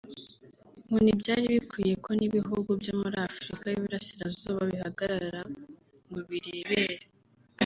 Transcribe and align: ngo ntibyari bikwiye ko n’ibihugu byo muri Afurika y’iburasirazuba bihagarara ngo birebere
ngo 0.85 0.97
ntibyari 1.03 1.45
bikwiye 1.53 1.93
ko 2.03 2.09
n’ibihugu 2.19 2.69
byo 2.81 2.93
muri 3.01 3.17
Afurika 3.27 3.63
y’iburasirazuba 3.69 4.61
bihagarara 4.71 5.41
ngo 6.07 6.19
birebere 6.29 6.97